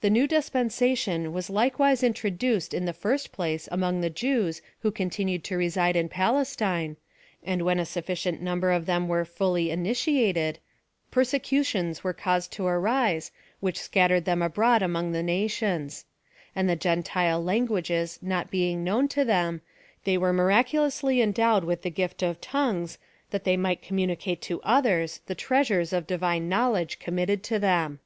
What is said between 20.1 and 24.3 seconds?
were miraculously endowed with the gift of tongues, that they might communi